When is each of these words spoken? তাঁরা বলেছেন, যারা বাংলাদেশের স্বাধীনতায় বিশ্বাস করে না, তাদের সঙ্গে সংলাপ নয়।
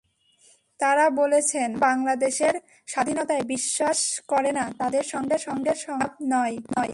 তাঁরা 0.79 1.09
বলেছেন, 1.09 1.69
যারা 1.69 1.79
বাংলাদেশের 1.79 2.55
স্বাধীনতায় 2.87 3.41
বিশ্বাস 3.41 4.21
করে 4.27 4.51
না, 4.51 4.71
তাদের 4.79 5.03
সঙ্গে 5.03 5.37
সংলাপ 5.75 6.13
নয়। 6.23 6.57